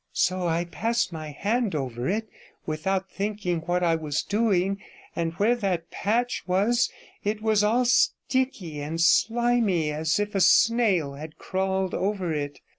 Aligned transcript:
So 0.13 0.47
I 0.47 0.65
passed 0.65 1.13
my 1.13 1.29
hand 1.29 1.75
over 1.75 2.09
it, 2.09 2.27
without 2.65 3.11
thinking 3.11 3.59
what 3.59 3.83
I 3.83 3.93
was 3.93 4.23
doing, 4.23 4.81
and 5.15 5.33
where 5.33 5.53
that 5.55 5.91
patch 5.91 6.41
was 6.47 6.89
it 7.23 7.39
was 7.43 7.63
all 7.63 7.85
sticky 7.85 8.79
and 8.81 8.99
slimy, 8.99 9.91
as 9.91 10.19
if 10.19 10.33
a 10.33 10.41
snail 10.41 11.13
had 11.13 11.37
crawled 11.37 11.93
over 11.93 12.33
it. 12.33 12.61